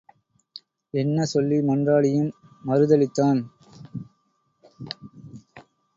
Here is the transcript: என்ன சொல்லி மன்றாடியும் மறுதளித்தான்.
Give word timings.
என்ன 0.93 1.25
சொல்லி 1.25 1.57
மன்றாடியும் 1.59 2.31
மறுதளித்தான். 2.65 3.41